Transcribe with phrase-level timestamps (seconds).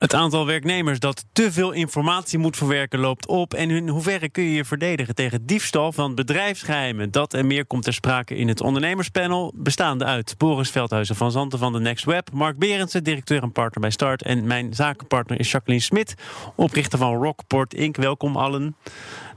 [0.00, 3.54] Het aantal werknemers dat te veel informatie moet verwerken loopt op.
[3.54, 7.10] En in hoeverre kun je je verdedigen tegen diefstal van bedrijfsgeheimen?
[7.10, 9.52] Dat en meer komt ter sprake in het ondernemerspanel.
[9.56, 12.30] Bestaande uit Boris Veldhuizen van Zanten van de Next Web.
[12.32, 14.22] Mark Berendsen, directeur en partner bij Start.
[14.22, 16.14] En mijn zakenpartner is Jacqueline Smit,
[16.54, 17.96] oprichter van Rockport Inc.
[17.96, 18.76] Welkom allen.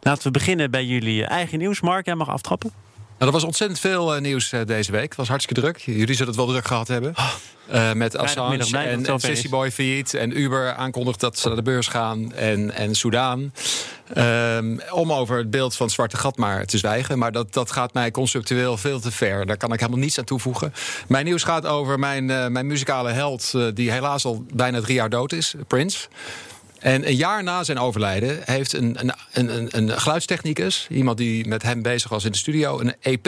[0.02, 1.82] Laten we beginnen bij jullie eigen nieuws.
[1.82, 2.72] Mark, jij mag aftrappen.
[3.23, 5.04] Nou, er was ontzettend veel uh, nieuws uh, deze week.
[5.04, 5.77] Het was hartstikke druk.
[5.77, 7.14] Jullie zullen het wel druk gehad hebben.
[7.73, 10.14] Uh, met Assange en, en Sissy Boy failliet.
[10.14, 12.34] En Uber aankondigt dat ze naar de beurs gaan.
[12.34, 13.54] En, en Soudaan.
[14.17, 17.17] Um, om over het beeld van het zwarte gat maar te zwijgen.
[17.17, 19.45] Maar dat, dat gaat mij conceptueel veel te ver.
[19.45, 20.73] Daar kan ik helemaal niets aan toevoegen.
[21.08, 23.53] Mijn nieuws gaat over mijn, mijn muzikale held...
[23.73, 26.08] die helaas al bijna drie jaar dood is, Prince.
[26.84, 31.64] En een jaar na zijn overlijden heeft een, een, een, een geluidstechnicus, iemand die met
[31.64, 33.28] hem bezig was in de studio, een EP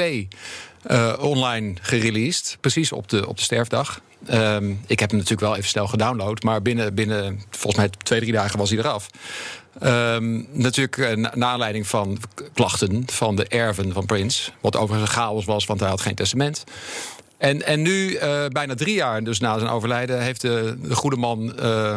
[0.87, 2.57] uh, online gereleased.
[2.61, 4.01] Precies op de, op de sterfdag.
[4.31, 8.19] Um, ik heb hem natuurlijk wel even snel gedownload, maar binnen, binnen volgens mij twee,
[8.19, 9.07] drie dagen was hij eraf.
[9.83, 12.17] Um, natuurlijk uh, van
[12.53, 14.51] klachten van de erven van Prince.
[14.61, 16.63] Wat overigens een chaos was, want hij had geen testament.
[17.45, 21.15] En, en nu, uh, bijna drie jaar dus na zijn overlijden, heeft de, de goede
[21.15, 21.95] man uh,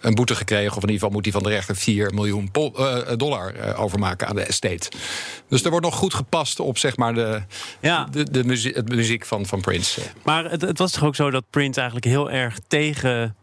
[0.00, 0.76] een boete gekregen.
[0.76, 2.50] Of in ieder geval moet hij van de rechter 4 miljoen
[3.16, 4.90] dollar overmaken aan de estate.
[5.48, 7.42] Dus er wordt nog goed gepast op zeg maar, de,
[7.80, 8.08] ja.
[8.10, 10.00] de, de muziek, het muziek van, van Prince.
[10.22, 13.36] Maar het, het was toch ook zo dat Prince eigenlijk heel erg tegen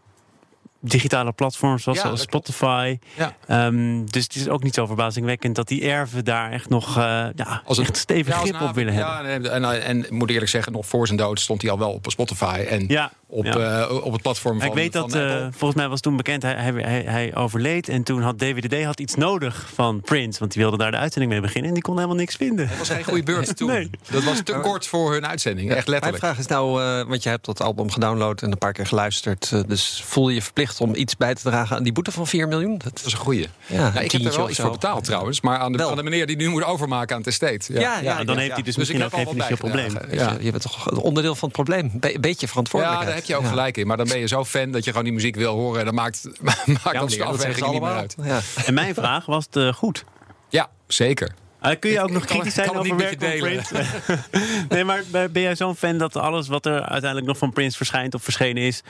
[0.89, 2.99] digitale platforms zoals, ja, Spotify.
[3.17, 3.65] Ja.
[3.67, 7.03] Um, dus het is ook niet zo verbazingwekkend dat die erven daar echt nog uh,
[7.35, 9.51] ja, Als het, echt stevig ja, grip op willen hebben.
[9.51, 12.05] En, en, en, moet eerlijk zeggen, nog voor zijn dood stond hij al wel op
[12.09, 12.65] Spotify.
[12.69, 13.87] En ja op, ja.
[13.89, 16.53] uh, op het platform van Ik weet dat, uh, volgens mij was toen bekend, hij,
[16.53, 17.89] hij, hij, overleed.
[17.89, 20.39] En toen had DWDD had iets nodig van Prince.
[20.39, 21.67] Want die wilde daar de uitzending mee beginnen.
[21.67, 22.67] En die kon helemaal niks vinden.
[22.67, 23.67] Dat was geen goede beurt toen.
[23.67, 23.89] Nee.
[24.09, 26.21] Dat was te kort voor hun uitzending, echt letterlijk.
[26.21, 28.87] Mijn vraag is nou, uh, want je hebt dat album gedownload en een paar keer
[28.87, 29.67] geluisterd.
[29.67, 32.47] dus voel je je verplicht om iets bij te dragen aan die boete van 4
[32.47, 32.77] miljoen?
[32.77, 33.47] Dat, is een goeie.
[33.65, 35.41] Ja, ja ik heb er wel iets voor betaald trouwens.
[35.41, 37.73] Maar aan de, aan de meneer die nu moet overmaken aan het estate.
[37.73, 39.97] Ja, ja, ja dan heeft hij dus, dus misschien ook geen financieel probleem.
[40.39, 41.91] Je bent toch onderdeel van het probleem.
[41.99, 43.24] Een beetje verantwoordelijkheid.
[43.27, 43.87] Je ook gelijk in.
[43.87, 45.79] Maar dan ben je zo fan dat je gewoon die muziek wil horen.
[45.79, 46.29] En dan maakt,
[46.65, 48.15] maakt ja, ons de afweging niet meer uit.
[48.23, 48.39] Ja.
[48.65, 50.03] En mijn vraag, was het uh, goed?
[50.49, 51.33] Ja, zeker.
[51.61, 53.83] Uh, kun je ook nog kritisch zijn over werk van Prince?
[54.69, 58.13] nee, maar ben jij zo'n fan dat alles wat er uiteindelijk nog van Prince verschijnt
[58.13, 58.81] of verschenen is,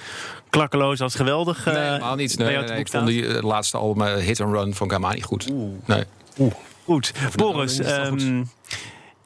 [0.50, 1.68] klakkeloos als geweldig?
[1.68, 2.38] Uh, nee, helemaal niet.
[2.38, 5.50] Nee, nee, ik vond die uh, laatste album Hit and Run van Gamma niet goed.
[5.52, 5.74] Oeh.
[5.86, 6.04] Nee.
[6.40, 6.54] Oeh.
[6.84, 7.14] Goed.
[7.36, 8.50] Boris, um,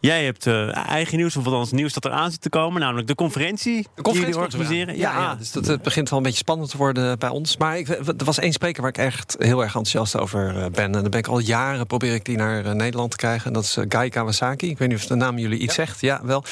[0.02, 2.82] Jij hebt uh, eigen nieuws, of althans nieuws dat er aan zit te komen.
[2.82, 4.98] Namelijk de conferentie, de conferentie die organiseren.
[4.98, 7.58] Ja, ja, ja, dus dat het begint wel een beetje spannend te worden bij ons.
[7.58, 10.86] Maar ik, er was één spreker waar ik echt heel erg enthousiast over eh, ben.
[10.86, 13.48] En dan ben ik al jaren probeer ik die naar uh, Nederland te krijgen.
[13.48, 14.70] En dat is uh, Guy Kawasaki.
[14.70, 15.86] Ik weet niet of de naam jullie iets ja.
[15.86, 16.02] zegt.
[16.02, 16.44] Ja, wel.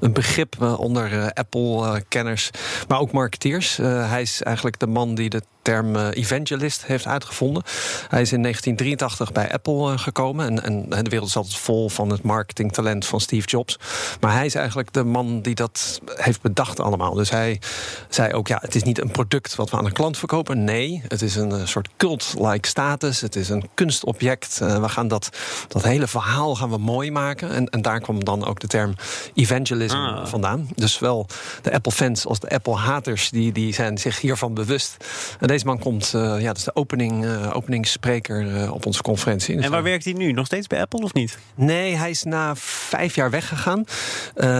[0.00, 2.50] Een begrip onder Apple-kenners,
[2.88, 3.76] maar ook marketeers.
[3.76, 7.62] hij is eigenlijk de man die de term evangelist heeft uitgevonden.
[8.08, 10.62] Hij is in 1983 bij Apple gekomen.
[10.62, 13.78] En, en de wereld is altijd vol van het marketingtalent van Steve Jobs.
[14.20, 17.14] Maar hij is eigenlijk de man die dat heeft bedacht allemaal.
[17.14, 17.60] Dus hij
[18.08, 20.64] zei ook, ja, het is niet een product wat we aan een klant verkopen.
[20.64, 23.20] Nee, het is een eh, soort cult-like status.
[23.20, 24.58] Het is een kunstobject.
[24.62, 25.28] Uh, we gaan dat,
[25.68, 27.50] dat hele verhaal gaan we mooi maken.
[27.50, 28.94] En, en daar kwam dan ook de term
[29.34, 30.26] evangelism ah.
[30.26, 30.68] vandaan.
[30.74, 31.26] Dus wel
[31.62, 33.30] de Apple-fans als de Apple-haters...
[33.30, 34.96] Die, die zijn zich hiervan bewust.
[35.40, 39.60] En deze man komt, uh, ja, dat is de opening, uh, openingsspreker op onze conferentie.
[39.60, 40.32] En waar werkt hij nu?
[40.32, 41.38] Nog steeds bij Apple of niet?
[41.54, 43.84] Nee, hij is na vijf jaar weggegaan.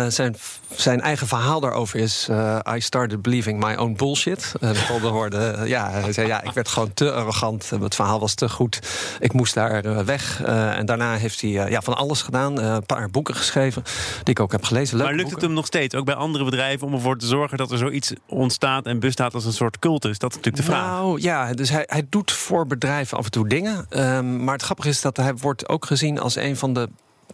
[0.08, 0.36] Zijn,
[0.74, 2.28] zijn eigen verhaal daarover is...
[2.76, 4.52] I started believing my own bullshit.
[4.60, 7.70] Dat hoorde, ja, hij zei, ja, ik werd gewoon te arrogant.
[7.80, 8.78] Het verhaal was te goed.
[9.20, 10.42] Ik moest daar weg.
[10.44, 12.60] en daarna heeft hij ja, van alles gedaan.
[12.60, 13.82] een paar boeken geschreven,
[14.22, 14.96] die ik ook heb gelezen.
[14.96, 16.86] Leuke maar lukt het hem nog steeds, ook bij andere bedrijven...
[16.86, 20.18] om ervoor te zorgen dat er zoiets ontstaat en bestaat als een soort cultus?
[20.18, 20.85] Dat is natuurlijk de vraag.
[20.86, 23.86] Nou ja, dus hij, hij doet voor bedrijven af en toe dingen.
[23.90, 26.88] Um, maar het grappige is dat hij wordt ook gezien als een van de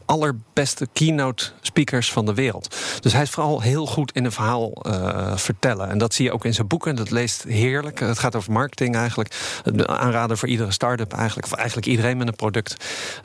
[0.05, 2.77] allerbeste keynote speakers van de wereld.
[3.01, 5.89] Dus hij is vooral heel goed in een verhaal uh, vertellen.
[5.89, 6.97] En dat zie je ook in zijn boeken.
[6.97, 8.01] Dat leest heerlijk.
[8.01, 9.61] Het gaat over marketing eigenlijk.
[9.87, 11.49] Aanraden voor iedere start-up eigenlijk.
[11.49, 12.77] Voor eigenlijk iedereen met een product.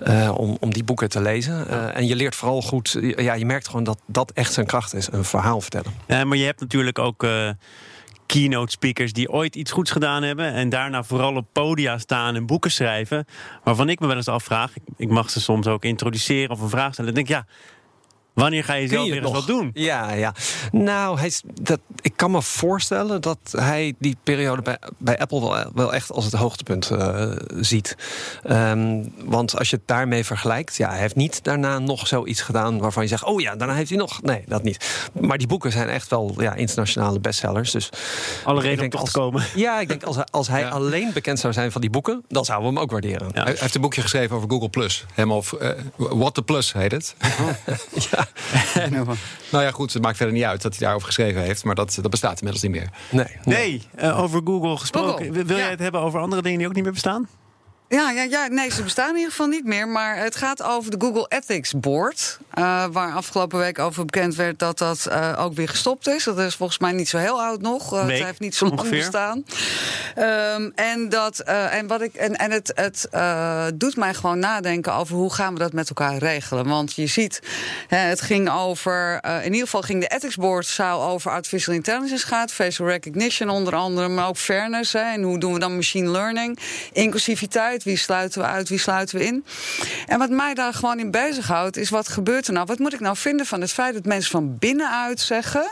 [0.08, 1.68] Uh, om, om die boeken te lezen.
[1.70, 2.98] Uh, en je leert vooral goed.
[3.02, 5.12] Ja, je merkt gewoon dat dat echt zijn kracht is.
[5.12, 5.94] Een verhaal vertellen.
[6.08, 7.26] Ja, maar je hebt natuurlijk ook
[8.28, 12.46] keynote speakers die ooit iets goeds gedaan hebben en daarna vooral op podia staan en
[12.46, 13.26] boeken schrijven,
[13.64, 16.70] waarvan ik me wel eens afvraag, ik, ik mag ze soms ook introduceren of een
[16.70, 17.54] vraag stellen, dan denk ik ja,
[18.38, 19.70] Wanneer ga je zelf weer eens wat doen?
[19.74, 20.34] Ja, ja.
[20.72, 21.32] Nou, hij,
[21.62, 26.12] dat, ik kan me voorstellen dat hij die periode bij, bij Apple wel, wel echt
[26.12, 27.96] als het hoogtepunt uh, ziet.
[28.50, 32.80] Um, want als je het daarmee vergelijkt, ja, hij heeft niet daarna nog zoiets gedaan
[32.80, 34.22] waarvan je zegt: Oh ja, daarna heeft hij nog.
[34.22, 35.10] Nee, dat niet.
[35.20, 37.72] Maar die boeken zijn echt wel ja, internationale bestsellers.
[37.72, 37.90] Dus
[38.44, 39.46] Alle reden om toch te komen.
[39.56, 42.68] Ja, ik denk als, als hij alleen bekend zou zijn van die boeken, dan zouden
[42.68, 43.30] we hem ook waarderen.
[43.34, 43.44] Ja.
[43.44, 45.06] Hij heeft een boekje geschreven over Google Plus.
[45.14, 47.16] Helemaal, uh, What the Plus heet het.
[47.22, 47.76] Oh.
[48.12, 48.27] ja.
[49.52, 51.64] nou ja, goed, het maakt verder niet uit dat hij daarover geschreven heeft.
[51.64, 52.90] Maar dat, dat bestaat inmiddels niet meer.
[53.10, 53.88] Nee, nee.
[54.02, 55.32] Uh, over Google gesproken.
[55.32, 57.28] Wil jij het hebben over andere dingen die ook niet meer bestaan?
[57.90, 59.88] Ja, ja, ja, nee, ze bestaan in ieder geval niet meer.
[59.88, 62.38] Maar het gaat over de Google Ethics Board.
[62.56, 66.24] Uh, waar afgelopen week over bekend werd dat dat uh, ook weer gestopt is.
[66.24, 67.94] Dat is volgens mij niet zo heel oud nog.
[67.94, 68.98] Uh, het heeft niet zo lang ongeveer.
[68.98, 69.46] bestaan.
[70.18, 73.08] Um, en, dat, en, wat ik, en, en het, het
[73.80, 76.68] doet mij gewoon nadenken over hoe gaan we dat met elkaar regelen.
[76.68, 77.42] Want je ziet,
[77.88, 79.20] hè, het ging over.
[79.24, 82.50] in ieder geval ging de Ethics Board zou over artificial intelligence gaan.
[82.50, 84.08] Facial recognition onder andere.
[84.08, 84.94] Maar ook fairness.
[84.94, 86.60] Hè, en hoe doen we dan machine learning?
[86.92, 88.70] Inclusiviteit wie sluiten we uit?
[88.70, 89.46] Wie sluiten we in?
[90.08, 92.66] En wat mij daar gewoon in bezighoudt, is wat gebeurt er nou?
[92.66, 95.72] Wat moet ik nou vinden van het feit dat mensen van binnenuit zeggen.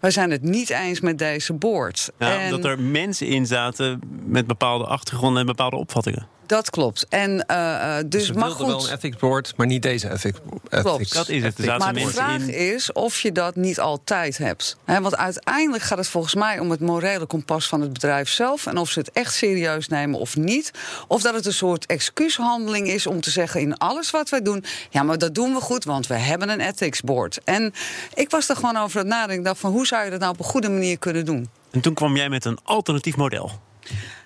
[0.00, 2.10] Wij zijn het niet eens met deze boord.
[2.18, 2.54] Ja, en...
[2.54, 6.26] Omdat er mensen in zaten met bepaalde achtergronden en bepaalde opvattingen.
[6.52, 7.06] Dat klopt.
[7.08, 10.38] En, uh, dus, dus maar goed, wel een ethics board, maar niet deze ethics.
[10.68, 11.14] Klopt.
[11.14, 11.78] Dat is het.
[11.78, 14.76] maar de vraag is of je dat niet altijd hebt.
[14.84, 18.66] He, want uiteindelijk gaat het volgens mij om het morele kompas van het bedrijf zelf.
[18.66, 20.70] En of ze het echt serieus nemen of niet.
[21.08, 24.64] Of dat het een soort excuushandeling is om te zeggen in alles wat wij doen.
[24.90, 27.40] Ja, maar dat doen we goed, want we hebben een ethics board.
[27.44, 27.72] En
[28.14, 29.44] ik was er gewoon over het nadenken.
[29.44, 31.48] Dacht van hoe zou je dat nou op een goede manier kunnen doen?
[31.70, 33.50] En toen kwam jij met een alternatief model.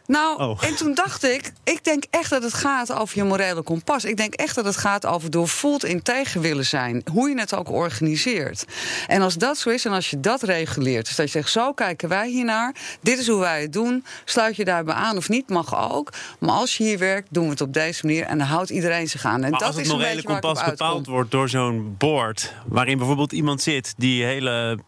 [0.07, 0.65] Nou, oh.
[0.65, 4.05] en toen dacht ik, ik denk echt dat het gaat over je morele kompas.
[4.05, 7.03] Ik denk echt dat het gaat over doorvoeld in tegen willen zijn.
[7.13, 8.65] Hoe je het ook organiseert.
[9.07, 11.73] En als dat zo is en als je dat reguleert, dus dat je zegt, zo
[11.73, 15.49] kijken wij hiernaar, dit is hoe wij het doen, sluit je daarbij aan of niet,
[15.49, 16.13] mag ook.
[16.39, 19.09] Maar als je hier werkt, doen we het op deze manier en dan houdt iedereen
[19.09, 19.45] zich aan.
[19.45, 23.33] En maar dat als het is morele kompas bepaald wordt door zo'n board, waarin bijvoorbeeld
[23.33, 24.79] iemand zit die hele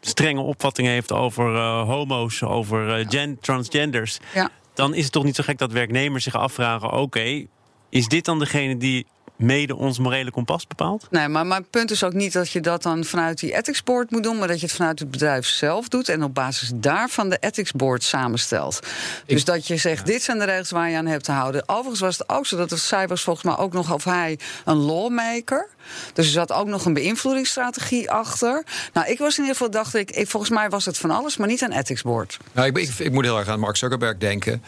[0.00, 4.18] strenge opvattingen heeft over uh, homo's, over uh, gen transgenders.
[4.34, 4.50] Ja.
[4.74, 7.46] Dan is het toch niet zo gek dat werknemers zich afvragen: oké,
[7.88, 11.06] is dit dan degene die mede ons morele kompas bepaalt?
[11.10, 14.10] Nee, maar mijn punt is ook niet dat je dat dan vanuit die ethics board
[14.10, 17.28] moet doen, maar dat je het vanuit het bedrijf zelf doet en op basis daarvan
[17.28, 18.80] de ethics board samenstelt.
[19.26, 21.62] dus dat je zegt: dit zijn de regels waar je aan hebt te houden.
[21.68, 24.38] Overigens was het ook zo dat het, zij was volgens mij ook nog of hij
[24.64, 25.68] een lawmaker.
[26.12, 28.64] Dus er zat ook nog een beïnvloedingsstrategie achter.
[28.92, 31.36] Nou, ik was in ieder geval, dacht ik, ik volgens mij was het van alles,
[31.36, 32.38] maar niet een ethics board.
[32.52, 34.62] Nou, ik, ik, ik moet heel erg aan Mark Zuckerberg denken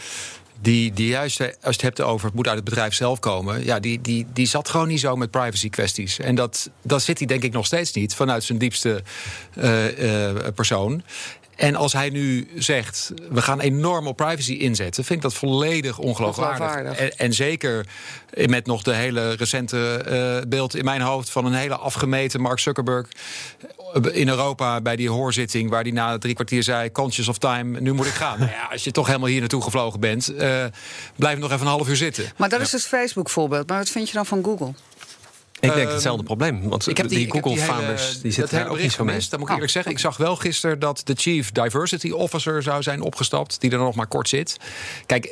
[0.61, 3.65] die, die juist, als je het hebt over het moet uit het bedrijf zelf komen,
[3.65, 6.19] ja, die, die, die zat gewoon niet zo met privacy kwesties.
[6.19, 9.03] En dat, dat zit hij denk ik nog steeds niet vanuit zijn diepste
[9.59, 11.03] uh, uh, persoon.
[11.59, 15.99] En als hij nu zegt, we gaan enorm op privacy inzetten, vind ik dat volledig
[15.99, 16.97] ongeloofwaardig.
[16.97, 17.87] En, en, zeker
[18.47, 20.05] met nog de hele recente
[20.43, 23.07] uh, beeld in mijn hoofd van een hele afgemeten Mark Zuckerberg
[24.13, 27.93] in Europa bij die hoorzitting, waar hij na drie kwartier zei: Conscious of time, nu
[27.93, 28.39] moet ik gaan.
[28.41, 30.65] nou ja, als je toch helemaal hier naartoe gevlogen bent, uh,
[31.17, 32.25] blijf nog even een half uur zitten.
[32.37, 33.69] Maar dat is het Facebook-voorbeeld.
[33.69, 34.73] Maar wat vind je dan van Google?
[35.61, 36.69] Ik denk hetzelfde probleem.
[36.69, 39.27] Want ik heb die, Google-founders die zitten daar ook niet zo mee.
[39.31, 39.93] Dat moet ik eerlijk zeggen.
[39.93, 43.95] Ik zag wel gisteren dat de Chief Diversity Officer zou zijn opgestapt, die er nog
[43.95, 44.57] maar kort zit.
[45.07, 45.25] Kijk,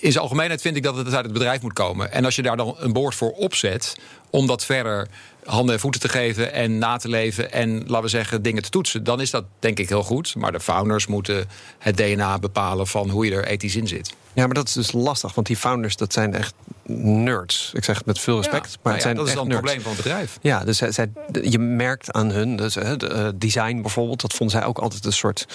[0.00, 2.12] in zijn algemeenheid vind ik dat het uit het bedrijf moet komen.
[2.12, 3.96] En als je daar dan een boord voor opzet
[4.30, 5.08] om dat verder
[5.44, 8.70] handen en voeten te geven en na te leven en laten we zeggen dingen te
[8.70, 10.34] toetsen, dan is dat denk ik heel goed.
[10.36, 14.14] Maar de founders moeten het DNA bepalen van hoe je er ethisch in zit.
[14.32, 16.54] Ja, maar dat is dus lastig, want die founders dat zijn echt
[16.92, 17.70] nerds.
[17.74, 19.80] Ik zeg het met veel respect, maar nou het zijn dat is dan het probleem
[19.80, 20.38] van het bedrijf.
[20.42, 21.10] Ja, dus zij,
[21.42, 25.46] je merkt aan hun, dus, uh, design bijvoorbeeld, dat vonden zij ook altijd een soort,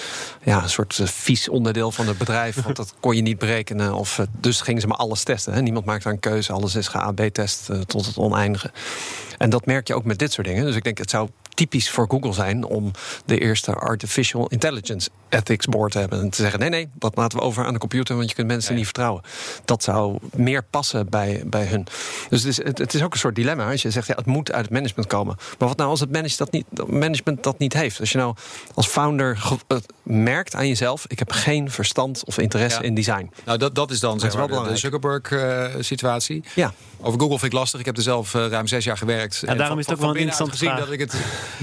[0.42, 3.94] ja, een soort uh, vies onderdeel van het bedrijf, want dat kon je niet berekenen.
[3.94, 5.52] Of, uh, dus gingen ze maar alles testen.
[5.52, 5.60] Hè.
[5.60, 8.63] Niemand maakt daar een keuze, alles is ge-AB-test tot het oneindige.
[9.38, 10.64] En dat merk je ook met dit soort dingen.
[10.64, 12.90] Dus ik denk, het zou typisch voor Google zijn om
[13.24, 16.20] de eerste artificial intelligence ethics board te hebben.
[16.20, 18.46] En te zeggen: nee, nee, dat laten we over aan de computer, want je kunt
[18.46, 19.22] mensen niet vertrouwen.
[19.64, 21.86] Dat zou meer passen bij, bij hun.
[22.28, 23.70] Dus het is, het, is ook een soort dilemma.
[23.70, 25.36] Als je zegt: ja, het moet uit het management komen.
[25.58, 28.00] Maar wat nou als het management dat niet, management dat niet heeft?
[28.00, 28.34] Als je nou
[28.74, 29.42] als founder
[30.02, 33.30] merkt aan jezelf: ik heb geen verstand of interesse in design.
[33.44, 36.36] Nou, dat, dat is dan zeg maar, de, de Zuckerberg-situatie.
[36.44, 36.74] Uh, ja.
[37.00, 37.80] Over Google vind ik lastig.
[37.80, 39.42] Ik heb er zelf uh, ruim zes jaar gewerkt.
[39.42, 41.14] En, daarom is het ook wel interessant gezien dat ik het.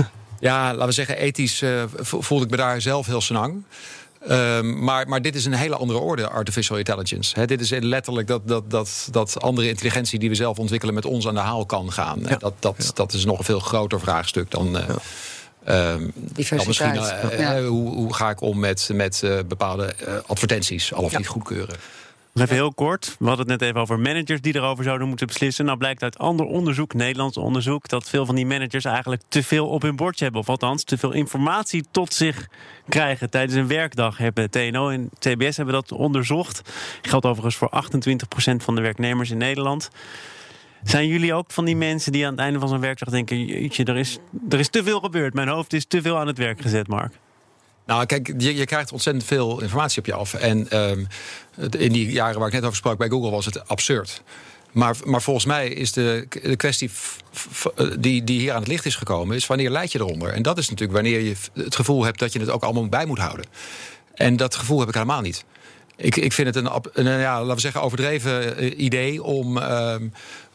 [0.40, 3.64] ja, laten we zeggen, ethisch uh, voelde ik me daar zelf heel snang.
[4.28, 7.46] Ehm, maar, maar dit is een hele andere orde, artificial intelligence.
[7.46, 11.28] dit is letterlijk dat, dat, dat, dat andere intelligentie die we zelf ontwikkelen met ons
[11.28, 12.22] aan de haal kan gaan.
[12.40, 14.78] Dat, dat, dat is nog een veel groter vraagstuk dan.
[15.68, 15.96] Uh,
[16.36, 19.96] misschien, uh, hoe, hoe, ga ik om met, met bepaalde
[20.26, 21.76] advertenties, al of niet goedkeuren?
[22.34, 23.16] Even heel kort.
[23.20, 25.66] We hadden het net even over managers die erover zouden moeten beslissen.
[25.66, 29.68] Nou blijkt uit ander onderzoek, Nederlands onderzoek, dat veel van die managers eigenlijk te veel
[29.68, 30.42] op hun bordje hebben.
[30.42, 32.48] Of althans, te veel informatie tot zich
[32.90, 34.18] krijgen tijdens een werkdag.
[34.18, 36.62] Hebben TNO en TBS hebben dat onderzocht.
[37.02, 37.72] Geldt overigens voor
[38.54, 39.90] 28% van de werknemers in Nederland.
[40.84, 43.84] Zijn jullie ook van die mensen die aan het einde van zo'n werkdag denken: jeetje,
[43.84, 44.18] er is,
[44.50, 45.34] er is te veel gebeurd.
[45.34, 47.20] Mijn hoofd is te veel aan het werk gezet, Mark?
[47.92, 50.34] Nou, kijk, je, krijgt ontzettend veel informatie op je af.
[50.34, 51.08] En um,
[51.78, 54.22] in die jaren waar ik net over sprak bij Google was het absurd.
[54.72, 56.92] Maar, maar volgens mij is de, de kwestie
[58.00, 60.30] die, die hier aan het licht is gekomen, is wanneer leid je eronder?
[60.34, 63.06] En dat is natuurlijk wanneer je het gevoel hebt dat je het ook allemaal bij
[63.06, 63.46] moet houden.
[64.14, 65.46] En dat gevoel heb ik helemaal niet.
[65.96, 69.96] Ik, ik vind het een, een ja, laten we zeggen, overdreven eh, idee om, uh,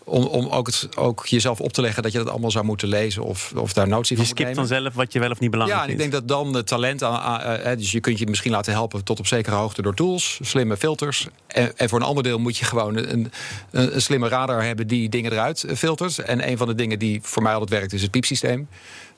[0.09, 2.89] om, om ook, het, ook jezelf op te leggen dat je dat allemaal zou moeten
[2.89, 5.85] lezen of, of daar notie van Je skipt vanzelf wat je wel of niet belangrijk
[5.85, 6.01] vindt.
[6.01, 8.51] Ja, en ik denk dat dan de talent aan, uh, dus je kunt je misschien
[8.51, 11.27] laten helpen tot op zekere hoogte door tools, slimme filters.
[11.47, 13.31] En, en voor een ander deel moet je gewoon een, een,
[13.71, 16.19] een, slimme radar hebben die dingen eruit filtert.
[16.19, 18.69] En een van de dingen die voor mij altijd werkt is het piepsysteem.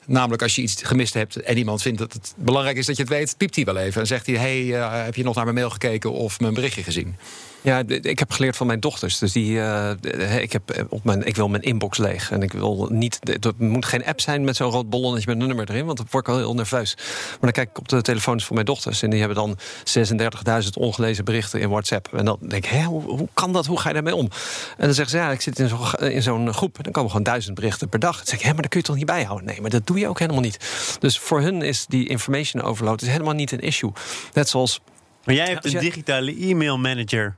[0.05, 3.01] Namelijk als je iets gemist hebt en iemand vindt dat het belangrijk is dat je
[3.01, 4.01] het weet, piept hij wel even.
[4.01, 6.83] En zegt hij, hey, uh, heb je nog naar mijn mail gekeken of mijn berichtje
[6.83, 7.15] gezien?
[7.61, 9.17] Ja, ik heb geleerd van mijn dochters.
[9.17, 9.91] Dus die, uh,
[10.41, 12.31] ik, heb op mijn, ik wil mijn inbox leeg.
[12.31, 13.45] En ik wil niet.
[13.45, 15.85] Er moet geen app zijn met zo'n rood ballonnetje met een nummer erin.
[15.85, 16.95] Want dan word ik al heel nerveus.
[16.95, 19.01] Maar dan kijk ik op de telefoons van mijn dochters.
[19.01, 19.57] En die hebben dan
[20.63, 22.13] 36.000 ongelezen berichten in WhatsApp.
[22.13, 23.65] En dan denk ik, hé, hoe, hoe, kan dat?
[23.65, 24.29] Hoe ga je daarmee om?
[24.77, 26.77] En dan zeggen ze, ja, ik zit in zo'n in zo'n groep.
[26.77, 28.17] En dan komen gewoon duizend berichten per dag.
[28.17, 29.45] Dan zeg ik, hé, maar dat kun je toch niet bijhouden?
[29.45, 30.97] Nee, maar dat doe je ook helemaal niet.
[30.99, 33.91] Dus voor hun is die information overload is helemaal niet een issue.
[34.33, 34.81] Net zoals.
[35.23, 37.37] Maar jij hebt een digitale e-mail manager.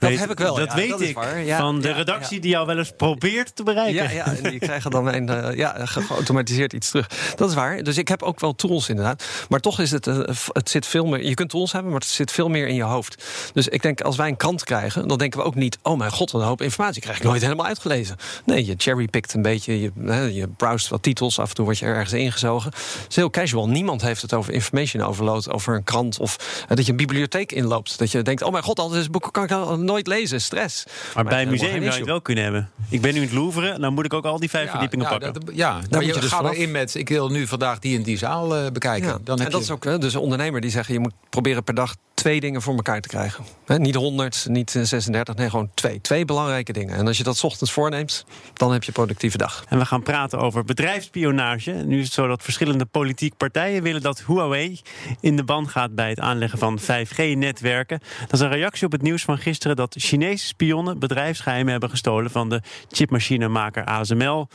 [0.00, 0.54] Dat heb ik wel.
[0.54, 1.18] Dat weet ik.
[1.56, 4.02] van de redactie die jou wel eens probeert te bereiken.
[4.02, 7.08] Ja, ja en die krijgen dan een uh, ja, geautomatiseerd iets terug.
[7.36, 7.82] Dat is waar.
[7.82, 9.24] Dus ik heb ook wel tools inderdaad.
[9.48, 10.20] Maar toch is het, uh,
[10.52, 11.24] het zit veel meer.
[11.24, 13.24] Je kunt tools hebben, maar het zit veel meer in je hoofd.
[13.52, 16.10] Dus ik denk, als wij een krant krijgen, dan denken we ook niet: oh mijn
[16.10, 18.16] god, wat een hoop informatie krijg ik nooit helemaal uitgelezen.
[18.44, 19.80] Nee, je cherrypikt een beetje.
[19.80, 19.92] Je,
[20.34, 21.38] je browst wat titels.
[21.38, 22.70] Af en toe word je ergens ingezogen.
[22.70, 23.68] Het is heel casual.
[23.68, 26.18] Niemand heeft het over information overload, over een krant.
[26.18, 27.98] Of uh, dat je een bibliotheek inloopt.
[27.98, 30.84] Dat je denkt: oh mijn god, al deze boeken kan ik al nooit lezen, stress.
[31.14, 32.70] Maar, bij een museum zou je het wel kunnen hebben.
[32.88, 35.32] Ik ben nu in het Louvre, dan moet ik ook al die vijf verdiepingen pakken.
[35.32, 38.18] Dat, ja, dan moet je, dus erin met, ik wil nu vandaag die en die
[38.18, 39.20] zaal uh, bekijken.
[39.24, 41.74] Dan heb en dat is ook, dus een ondernemer die zegt, je moet proberen per
[41.74, 43.44] dag twee dingen voor elkaar te krijgen.
[43.66, 46.00] niet 100, niet 36, nee, gewoon twee.
[46.00, 46.96] Twee belangrijke dingen.
[46.96, 49.64] En als je dat ochtends voorneemt, dan heb je een productieve dag.
[49.68, 51.72] En we gaan praten over bedrijfsspionage.
[51.72, 54.80] Nu is het zo dat verschillende politieke partijen willen dat Huawei
[55.20, 58.00] in de band gaat bij het aanleggen van 5G-netwerken.
[58.20, 62.30] Dat is een reactie op het nieuws van gisteren dat Chinese spionnen bedrijfsgeheimen hebben gestolen
[62.30, 64.48] van de chipmachinemaker ASML.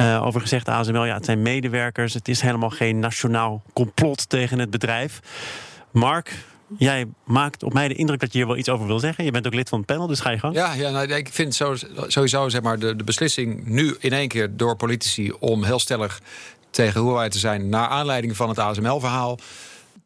[0.00, 2.14] Uh, over gezegd ASML, ja, het zijn medewerkers.
[2.14, 5.20] Het is helemaal geen nationaal complot tegen het bedrijf.
[5.92, 6.34] Mark,
[6.76, 9.24] Jij maakt op mij de indruk dat je hier wel iets over wil zeggen.
[9.24, 10.54] Je bent ook lid van het panel, dus ga je gang.
[10.54, 11.54] Ja, ja nou, ik vind
[12.06, 16.20] sowieso zeg maar, de, de beslissing nu in één keer door politici om heel stellig
[16.70, 19.38] tegen Huawei te zijn, naar aanleiding van het ASML-verhaal.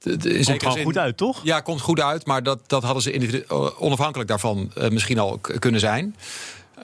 [0.02, 1.40] Het komt gewoon goed uit, toch?
[1.44, 3.44] Ja, komt goed uit, maar dat, dat hadden ze
[3.78, 6.16] onafhankelijk daarvan uh, misschien al kunnen zijn.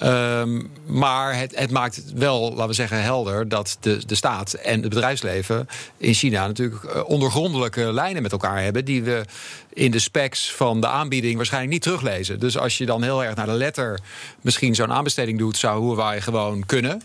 [0.03, 4.81] Um, maar het, het, maakt wel, laten we zeggen, helder dat de, de staat en
[4.81, 8.85] het bedrijfsleven in China natuurlijk uh, ondergrondelijke lijnen met elkaar hebben.
[8.85, 9.25] Die we
[9.73, 12.41] in de specs van de aanbieding waarschijnlijk niet teruglezen.
[12.41, 14.01] Dus als je dan heel erg naar de letter
[14.41, 17.03] misschien zo'n aanbesteding doet, zou wij gewoon kunnen.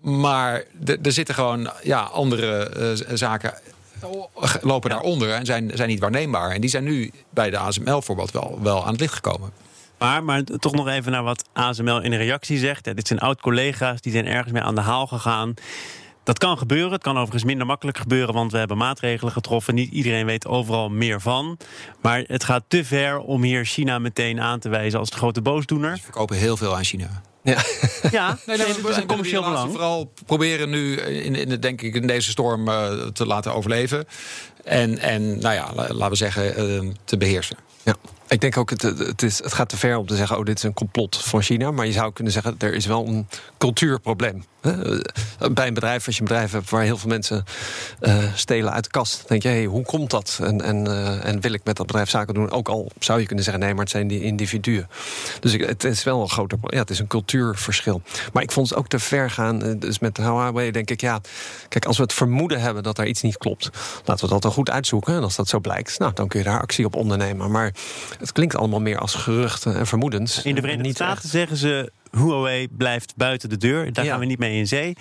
[0.00, 0.64] Maar
[1.02, 2.70] er zitten gewoon ja, andere
[3.10, 3.54] uh, zaken
[4.62, 6.50] lopen daaronder en zijn, zijn niet waarneembaar.
[6.50, 9.50] En die zijn nu bij de ASML voorbeeld wel, wel aan het licht gekomen.
[9.98, 12.84] Maar, maar toch nog even naar wat ASML in de reactie zegt.
[12.84, 15.54] dit zijn oud-collega's, die zijn ergens mee aan de haal gegaan.
[16.26, 16.92] Dat kan gebeuren.
[16.92, 19.74] Het kan overigens minder makkelijk gebeuren, want we hebben maatregelen getroffen.
[19.74, 21.58] Niet iedereen weet overal meer van.
[22.02, 25.42] Maar het gaat te ver om hier China meteen aan te wijzen als de grote
[25.42, 25.92] boosdoener.
[25.92, 27.22] We verkopen heel veel aan China.
[27.46, 27.62] Ja,
[28.18, 29.70] ja nee, nee, dat is een commercieel belang.
[29.70, 34.06] Vooral proberen nu in, in, denk ik, in deze storm uh, te laten overleven.
[34.64, 37.56] En, en nou ja, laten we zeggen, uh, te beheersen.
[37.82, 37.94] Ja.
[38.28, 40.38] Ik denk ook, het, het, is, het gaat te ver om te zeggen...
[40.38, 41.70] oh, dit is een complot van China.
[41.70, 43.28] Maar je zou kunnen zeggen, er is wel een
[43.58, 44.44] cultuurprobleem.
[45.52, 46.70] Bij een bedrijf, als je een bedrijf hebt...
[46.70, 47.44] waar heel veel mensen
[48.00, 49.28] uh, stelen uit de kast...
[49.28, 50.38] denk je, hey, hoe komt dat?
[50.42, 52.50] En, en, uh, en wil ik met dat bedrijf zaken doen?
[52.50, 54.88] Ook al zou je kunnen zeggen, nee, maar het zijn die individuen.
[55.40, 56.58] Dus het is wel een groter...
[56.62, 58.02] Ja, het is een cultuurverschil.
[58.32, 59.62] Maar ik vond het ook te ver gaan.
[59.62, 61.20] Eh, dus met Huawei denk ik, ja...
[61.68, 63.70] Kijk, als we het vermoeden hebben dat er iets niet klopt...
[64.04, 65.14] laten we dat dan goed uitzoeken.
[65.14, 67.50] En als dat zo blijkt, nou, dan kun je daar actie op ondernemen.
[67.50, 67.72] Maar
[68.18, 70.42] het klinkt allemaal meer als geruchten en vermoedens.
[70.42, 71.92] In de Verenigde Staten zeggen ze...
[72.10, 73.92] Huawei blijft buiten de deur.
[73.92, 74.96] Daar gaan we niet mee in zee.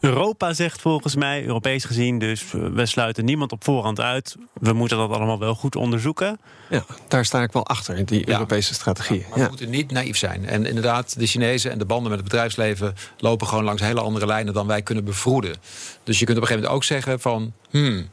[0.00, 4.36] Europa zegt volgens mij, Europees gezien, dus we sluiten niemand op voorhand uit.
[4.52, 6.40] We moeten dat allemaal wel goed onderzoeken.
[6.70, 9.26] Ja, daar sta ik wel achter, in die Europese strategie.
[9.30, 10.46] Maar, we moeten niet naïef zijn.
[10.46, 14.26] En inderdaad, de Chinezen en de banden met het bedrijfsleven lopen gewoon langs hele andere
[14.26, 15.56] lijnen dan wij kunnen bevroeden.
[16.04, 17.52] Dus je kunt op een gegeven moment ook zeggen van.
[17.70, 18.08] Hmm,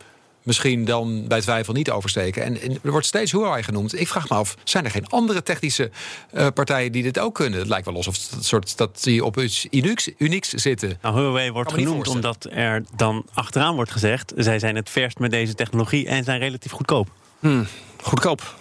[0.47, 2.43] misschien dan bij twijfel niet oversteken.
[2.43, 3.99] En, er wordt steeds Huawei genoemd.
[3.99, 5.91] Ik vraag me af, zijn er geen andere technische
[6.33, 7.59] uh, partijen die dit ook kunnen?
[7.59, 10.97] Het lijkt wel alsof het soort dat die op iets unieks, unieks zitten.
[11.01, 14.33] Nou, Huawei wordt genoemd omdat er dan achteraan wordt gezegd...
[14.35, 17.07] zij zijn het verst met deze technologie en zijn relatief goedkoop.
[17.39, 17.67] Hmm,
[18.01, 18.55] goedkoop.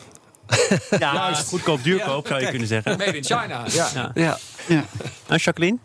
[0.98, 1.48] Ja, Juist.
[1.48, 2.96] goedkoop, duurkoop zou je kunnen zeggen.
[2.98, 3.64] Made in China.
[3.72, 3.90] Ja.
[3.94, 4.10] ja.
[4.14, 4.38] ja.
[4.68, 4.84] ja.
[5.26, 5.78] Nou, Jacqueline?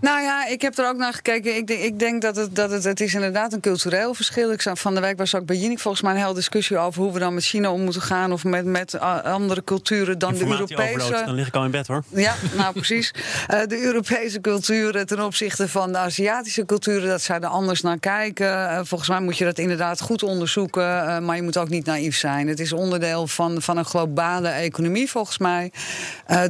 [0.00, 1.56] Nou ja, ik heb er ook naar gekeken.
[1.56, 4.52] Ik denk, ik denk dat, het, dat het, het is inderdaad een cultureel verschil.
[4.52, 7.12] Ik van de week was ook bij Jinek volgens mij een hele discussie over hoe
[7.12, 8.32] we dan met China om moeten gaan.
[8.32, 11.22] Of met, met eh, andere culturen dan de Europese.
[11.26, 12.04] Dan lig ik al in bed hoor.
[12.08, 13.14] Ja, nou precies.
[13.50, 17.98] Uh, de Europese culturen ten opzichte van de Aziatische culturen, dat zij er anders naar
[17.98, 18.46] kijken.
[18.46, 21.24] Uh, volgens mij moet je dat inderdaad goed onderzoeken.
[21.24, 22.48] maar je moet ook niet naïef zijn.
[22.48, 25.72] Het is onderdeel van, van een globale economie volgens mij.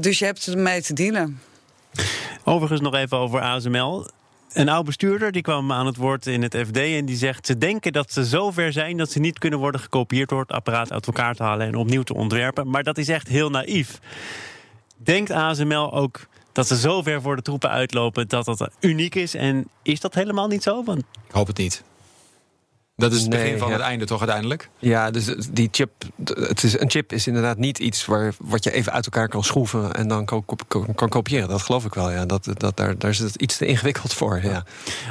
[0.00, 1.40] dus je hebt ermee te dealen.
[2.44, 4.06] Overigens nog even over ASML.
[4.52, 7.58] Een oud bestuurder die kwam aan het woord in het FD en die zegt: ze
[7.58, 10.92] denken dat ze zo ver zijn dat ze niet kunnen worden gekopieerd door het apparaat
[10.92, 12.70] uit elkaar te halen en opnieuw te ontwerpen.
[12.70, 13.98] Maar dat is echt heel naïef.
[14.96, 19.34] Denkt ASML ook dat ze zo ver voor de troepen uitlopen dat dat uniek is?
[19.34, 20.80] En is dat helemaal niet zo?
[20.80, 21.82] Ik hoop het niet.
[22.96, 24.68] Dat is het begin van het einde, toch uiteindelijk?
[24.78, 25.90] Ja, dus die chip.
[26.24, 29.44] Het is, een chip is inderdaad niet iets waar, wat je even uit elkaar kan
[29.44, 30.44] schroeven en dan kan,
[30.94, 31.48] kan, kopiëren.
[31.48, 32.10] Dat geloof ik wel.
[32.10, 32.26] Ja.
[32.26, 34.40] Dat, dat, daar, daar is het iets te ingewikkeld voor.
[34.42, 34.64] Ja.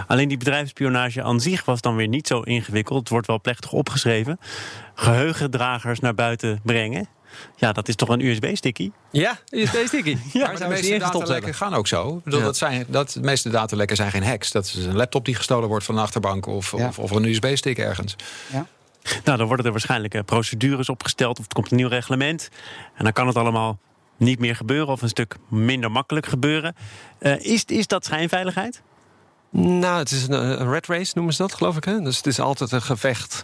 [0.07, 2.99] Alleen die bedrijfsspionage aan zich was dan weer niet zo ingewikkeld.
[2.99, 4.39] Het wordt wel plechtig opgeschreven.
[4.95, 7.07] Geheugendragers naar buiten brengen.
[7.55, 8.91] Ja, dat is toch een USB-sticky?
[9.11, 10.17] Ja, USB-sticky.
[10.33, 12.21] ja, maar de meeste datalekken gaan ook zo.
[12.23, 14.51] Bedoel, dat zijn, dat, de meeste datalekken zijn geen hacks.
[14.51, 16.45] Dat is een laptop die gestolen wordt van een achterbank...
[16.45, 18.15] of, of, of, een USB-stick ergens.
[18.51, 18.67] Ja.
[19.24, 21.37] Nou, dan worden er waarschijnlijk eh, procedures opgesteld...
[21.37, 22.50] of het komt een nieuw reglement.
[22.95, 23.79] En dan kan het allemaal
[24.17, 24.87] niet meer gebeuren...
[24.87, 26.75] of een stuk minder makkelijk gebeuren.
[27.19, 28.81] Uh, is, is dat schijnveiligheid?
[29.57, 31.83] Nou, het is een, een red race, noemen ze dat, geloof ik.
[31.83, 32.01] Hè?
[32.01, 33.43] Dus het is altijd een gevecht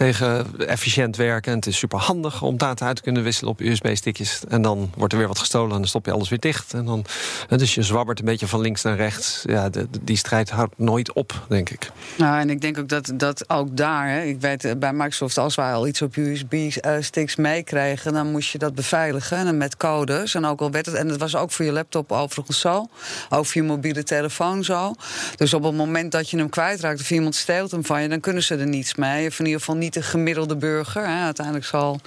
[0.00, 1.52] tegen efficiënt werken.
[1.52, 4.40] En het is super handig om data uit te kunnen wisselen op USB-stickjes.
[4.48, 6.74] En dan wordt er weer wat gestolen en dan stop je alles weer dicht.
[6.74, 7.04] En dan,
[7.48, 9.42] dus je zwabbert een beetje van links naar rechts.
[9.46, 11.90] Ja, die strijd houdt nooit op, denk ik.
[12.18, 15.38] Nou, en ik denk ook dat, dat ook daar, hè, ik weet eh, bij Microsoft,
[15.38, 20.34] als wij al iets op USB-sticks meekrijgen, dan moest je dat beveiligen en met codes.
[20.34, 22.88] En ook al werd het, en dat was ook voor je laptop overigens zo,
[23.28, 24.94] ook voor je mobiele telefoon zo.
[25.36, 28.20] Dus op het moment dat je hem kwijtraakt of iemand steelt hem van je, dan
[28.20, 29.26] kunnen ze er niets mee.
[29.26, 31.06] Of in ieder geval niet de gemiddelde burger.
[31.06, 31.24] Hè.
[31.24, 32.00] Uiteindelijk zal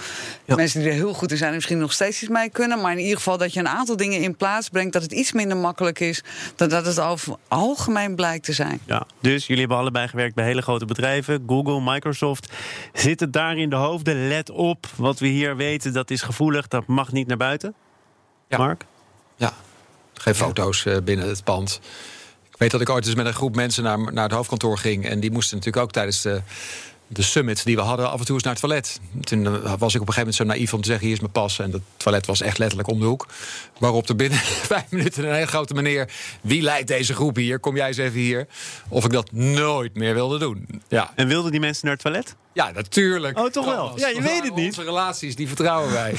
[0.46, 2.82] mensen die er heel goed in zijn, misschien nog steeds iets mee kunnen.
[2.82, 5.32] Maar in ieder geval dat je een aantal dingen in plaats brengt, dat het iets
[5.32, 6.24] minder makkelijk is
[6.56, 8.80] dan dat het over algemeen blijkt te zijn.
[8.86, 12.54] Ja, dus jullie hebben allebei gewerkt bij hele grote bedrijven, Google, Microsoft.
[12.93, 14.28] Zit het daar in de hoofden?
[14.28, 17.74] Let op, wat we hier weten, dat is gevoelig, dat mag niet naar buiten.
[18.48, 18.58] Ja.
[18.58, 18.86] Mark?
[19.36, 19.54] Ja,
[20.13, 21.80] geen foto's eh, binnen het pand.
[22.52, 25.06] Ik weet dat ik ooit eens met een groep mensen naar, naar het hoofdkantoor ging.
[25.06, 26.41] En die moesten natuurlijk ook tijdens de,
[27.15, 28.99] de summit die we hadden af en toe eens naar het toilet.
[29.21, 31.32] Toen was ik op een gegeven moment zo naïef om te zeggen: hier is mijn
[31.32, 31.60] pas.
[31.60, 33.28] En dat toilet was echt letterlijk om de hoek.
[33.80, 34.39] Waarop er binnen
[34.73, 36.10] vijf minuten een hele grote meneer.
[36.41, 37.60] Wie leidt deze groep hier?
[37.60, 38.47] Kom jij eens even hier.
[38.88, 40.82] Of ik dat nooit meer wilde doen.
[40.88, 41.12] Ja.
[41.15, 42.36] En wilden die mensen naar het toilet?
[42.54, 43.39] Ja, natuurlijk.
[43.39, 43.99] Oh, toch wel?
[43.99, 44.78] Ja, je weet het niet.
[44.78, 46.15] Onze relaties, die vertrouwen wij.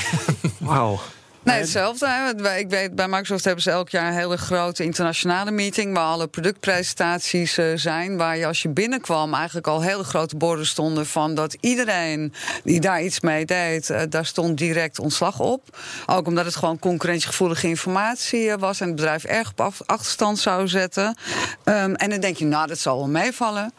[0.59, 1.01] Wauw.
[1.45, 2.35] Nee, hetzelfde.
[2.59, 5.95] Ik weet, bij Microsoft hebben ze elk jaar een hele grote internationale meeting...
[5.95, 8.17] waar alle productpresentaties eh, zijn.
[8.17, 11.07] Waar je als je binnenkwam eigenlijk al hele grote borden stonden...
[11.07, 12.33] van dat iedereen
[12.65, 15.77] die daar iets mee deed, uh, daar stond direct ontslag op.
[16.07, 18.81] Ook omdat het gewoon concurrentiegevoelige informatie eh, was...
[18.81, 21.17] en het bedrijf erg op achterstand zou zetten.
[21.65, 23.73] Um, en dan denk je, nou, dat zal wel meevallen.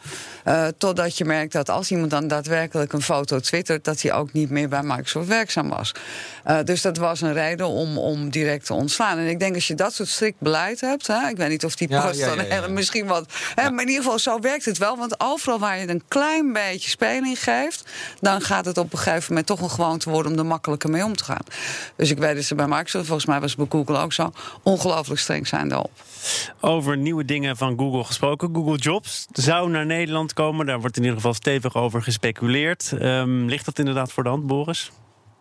[0.48, 4.32] Uh, totdat je merkt dat als iemand dan daadwerkelijk een foto twittert, dat hij ook
[4.32, 5.92] niet meer bij Microsoft werkzaam was.
[6.46, 9.18] Uh, dus dat was een reden om, om direct te ontslaan.
[9.18, 11.76] En ik denk als je dat soort strikt beleid hebt, hè, ik weet niet of
[11.76, 13.32] die post dan ja, misschien wat.
[13.54, 14.96] Hè, maar in ieder geval, zo werkt het wel.
[14.96, 17.84] Want overal waar je een klein beetje speling geeft,
[18.20, 21.04] dan gaat het op een gegeven moment toch een gewoonte worden om er makkelijker mee
[21.04, 21.44] om te gaan.
[21.96, 24.32] Dus ik weet dat ze bij Microsoft, volgens mij was het bij Google ook zo,
[24.62, 25.90] ongelooflijk streng zijn daarop.
[26.60, 28.54] Over nieuwe dingen van Google gesproken.
[28.54, 30.66] Google Jobs zou naar Nederland komen.
[30.66, 32.92] Daar wordt in ieder geval stevig over gespeculeerd.
[33.00, 34.90] Um, ligt dat inderdaad voor de hand, Boris?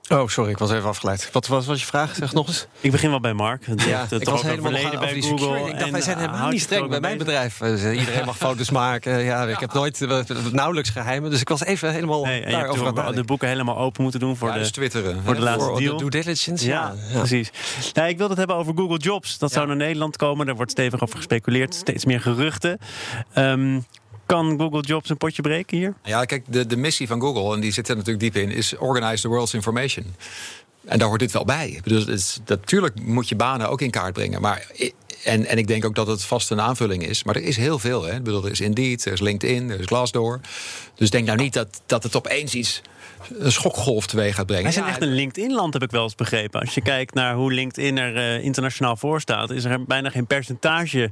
[0.10, 1.30] Oh, sorry, ik was even afgeleid.
[1.32, 2.16] Wat was, was je vraag?
[2.16, 2.68] Zeg nog eens.
[2.82, 3.66] Ik begin wel bij Mark.
[3.88, 5.70] ja, ik was helemaal verleden bij Google.
[5.70, 7.58] Ik dacht, wij zijn helemaal niet streng bij mijn bedrijf.
[7.58, 9.24] Dus iedereen mag foto's maken.
[9.24, 10.20] Ja, ik heb nooit uh,
[10.52, 11.30] nauwelijks geheimen.
[11.30, 14.52] Dus ik was even helemaal nee, daarover aan de boeken helemaal open moeten doen voor,
[14.52, 15.24] de, dus twitteren.
[15.24, 15.98] voor de laatste voor deal.
[15.98, 16.94] De due diligence, ja.
[17.14, 17.52] precies.
[17.94, 19.38] Nou, ik wil het hebben over Google Jobs.
[19.38, 20.46] Dat zou naar Nederland komen.
[20.46, 21.76] Daar wordt stevig over gespeculeerd.
[21.76, 22.80] Steeds meer geruchten.
[23.38, 23.86] Um,
[24.26, 25.94] kan Google Jobs een potje breken hier?
[26.04, 28.78] Ja, kijk, de, de missie van Google, en die zit er natuurlijk diep in, is
[28.78, 30.16] organize the world's information.
[30.86, 31.82] En daar hoort dit wel bij.
[31.84, 34.42] Dus natuurlijk moet je banen ook in kaart brengen.
[34.42, 34.68] Maar
[35.24, 37.24] en, en ik denk ook dat het vast een aanvulling is.
[37.24, 38.04] Maar er is heel veel.
[38.04, 38.16] Hè.
[38.16, 40.40] Ik bedoel, er is Indeed, er is LinkedIn, er is Glassdoor.
[40.96, 42.82] Dus denk nou niet dat, dat het opeens iets
[43.38, 44.64] een schokgolf teweeg gaat brengen.
[44.64, 46.62] Wij zijn echt een LinkedIn-land, heb ik wel eens begrepen.
[46.62, 50.28] Als je kijkt naar hoe LinkedIn er uh, internationaal voor staat, is er bijna geen
[50.28, 51.12] percentage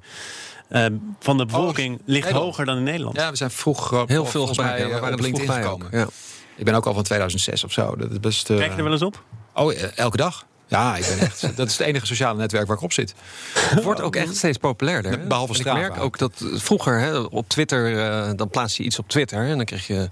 [0.74, 3.16] Ehm, van de bevolking oh, ligt hoger dan in Nederland.
[3.16, 5.88] Ja, we zijn vroeg heel veel bij, we waren LinkedIn gekomen.
[5.92, 6.08] Ja.
[6.56, 7.96] Ik ben ook al van 2006 of zo.
[7.96, 9.24] Dat is best, uh, Kijk je er wel eens op?
[9.54, 10.46] Oh, eh, elke dag.
[10.68, 13.14] Ja, ik ben echt, dat is het enige sociale netwerk waar ik op zit.
[13.54, 15.28] Het wordt ook echt steeds populairder.
[15.28, 15.80] Behalve Strava.
[15.80, 19.48] Ik merk ook dat vroeger hè, op Twitter, uh, dan plaats je iets op Twitter
[19.48, 20.10] en dan krijg je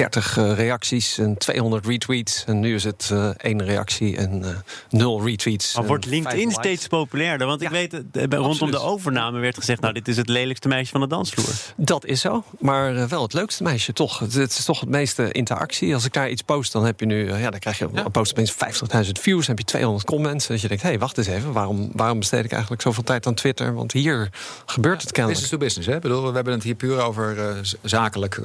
[0.00, 2.44] 30 uh, eh, reacties en 200 retweets.
[2.46, 4.48] En nu is het uh, één reactie en uh,
[4.90, 5.74] nul retweets.
[5.74, 7.46] Maar wordt LinkedIn steeds populairder?
[7.46, 9.80] Want ik weet, rondom de overname werd gezegd...
[9.80, 11.54] nou, dit is het lelijkste meisje van de dansvloer.
[11.76, 14.18] Dat is zo, maar wel het leukste meisje, toch.
[14.18, 15.94] Het, het, is toch het meeste interactie.
[15.94, 17.34] Als ik daar iets post, dan heb je nu...
[17.38, 18.04] ja, dan krijg je ja.
[18.04, 20.46] een post opeens 50.000 views, dan heb je 200 comments.
[20.46, 21.52] Dat je denkt, hé, hey, wacht eens even.
[21.52, 23.74] Waarom, waarom besteed ik eigenlijk zoveel tijd aan Twitter?
[23.74, 24.30] Want hier
[24.66, 25.40] gebeurt het kennelijk.
[25.40, 25.94] Business to business, hè?
[25.94, 28.40] Ik bedoel, we hebben het hier puur over zakelijk...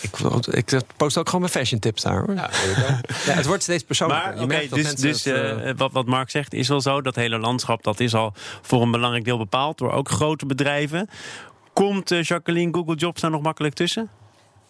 [0.00, 0.18] ik,
[0.50, 2.34] ik post ook gewoon mijn fashion tips daar hoor.
[2.34, 2.50] Ja,
[3.26, 4.46] ja het wordt steeds persoonlijker.
[4.46, 7.02] Maar, dus, dus uh, wat, wat Mark zegt is wel zo.
[7.02, 11.08] Dat hele landschap dat is al voor een belangrijk deel bepaald door ook grote bedrijven.
[11.72, 14.10] Komt uh, Jacqueline Google Jobs daar nog makkelijk tussen?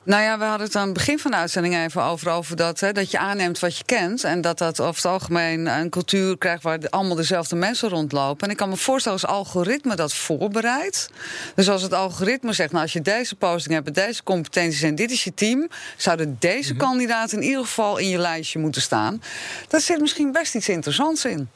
[0.04, 2.80] Nou ja, we hadden het aan het begin van de uitzending even over, over dat,
[2.80, 4.24] hè, dat je aanneemt wat je kent.
[4.24, 8.46] En dat dat over het algemeen een cultuur krijgt waar allemaal dezelfde mensen rondlopen.
[8.46, 11.10] En ik kan me voorstellen als algoritme dat voorbereidt.
[11.54, 15.10] Dus als het algoritme zegt, nou als je deze posting hebt, deze competenties en dit
[15.10, 19.22] is je team, zouden deze mm kandidaten in ieder geval in je lijstje moeten staan.
[19.68, 21.48] Daar zit misschien best iets interessants in.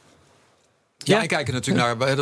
[1.03, 2.17] Ja, ik kijk er natuurlijk naar.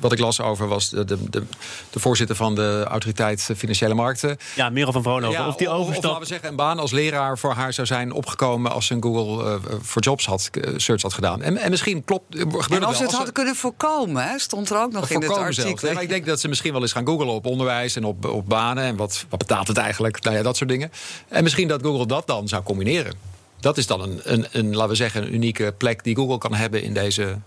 [0.00, 1.42] Wat ik las over was de, de, de,
[1.90, 4.36] de voorzitter van de autoriteit Financiële Markten.
[4.54, 5.40] Ja, Merel van Vroonhoven.
[5.40, 5.96] Ja, of die overstap.
[5.96, 8.94] Of, laten we zeggen, een baan als leraar voor haar zou zijn opgekomen als ze
[8.94, 11.42] een Google uh, voor Jobs had, uh, search had gedaan.
[11.42, 12.34] En, en misschien klopt.
[12.70, 15.52] En als ze het hadden kunnen voorkomen, hè, stond er ook nog in het artikel.
[15.52, 18.24] Zelfs, maar ik denk dat ze misschien wel eens gaan googlen op onderwijs en op,
[18.24, 18.84] op banen.
[18.84, 20.22] En wat, wat betaalt het eigenlijk?
[20.22, 20.92] Nou ja, dat soort dingen.
[21.28, 23.14] En misschien dat Google dat dan zou combineren.
[23.60, 26.54] Dat is dan een, een, een, laten we zeggen, een unieke plek die Google kan
[26.54, 27.38] hebben in deze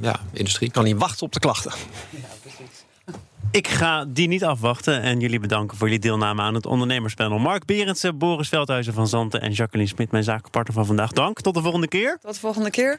[0.00, 0.70] ja, industrie.
[0.70, 1.72] Kan niet wachten op de klachten.
[2.10, 2.84] Ja, precies.
[3.50, 7.38] Ik ga die niet afwachten en jullie bedanken voor jullie deelname aan het ondernemerspanel.
[7.38, 11.12] Mark Berendsen, Boris Veldhuizen van Zanten en Jacqueline Smit, mijn zakenpartner van vandaag.
[11.12, 12.18] Dank, tot de volgende keer.
[12.22, 12.98] Tot de volgende keer.